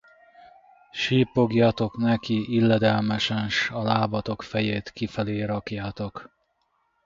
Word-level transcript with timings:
Sipogjatok 0.91 1.97
neki 1.97 2.53
illedelmesen, 2.53 3.49
s 3.49 3.69
a 3.69 3.81
lábatok 3.83 4.41
fejét 4.43 4.89
kifelé 4.91 5.43
rakjátok! 5.43 6.31